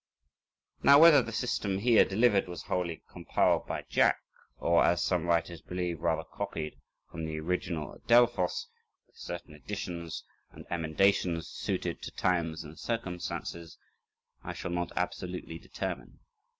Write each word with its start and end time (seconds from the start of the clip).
Now 0.81 0.97
whether 0.97 1.21
the 1.21 1.31
system 1.31 1.77
here 1.77 2.03
delivered 2.03 2.47
was 2.47 2.63
wholly 2.63 3.03
compiled 3.07 3.67
by 3.67 3.83
Jack, 3.87 4.17
or, 4.57 4.83
as 4.83 5.03
some 5.03 5.27
writers 5.27 5.61
believe, 5.61 5.99
rather 6.01 6.23
copied 6.23 6.79
from 7.11 7.25
the 7.25 7.39
original 7.39 7.93
at 7.93 8.07
Delphos, 8.07 8.65
with 9.05 9.15
certain 9.15 9.53
additions 9.53 10.23
and 10.49 10.65
emendations 10.71 11.49
suited 11.49 12.01
to 12.01 12.09
times 12.09 12.63
and 12.63 12.79
circumstances, 12.79 13.77
I 14.43 14.53
shall 14.53 14.71
not 14.71 14.91
absolutely 14.95 15.59
determine. 15.59 16.19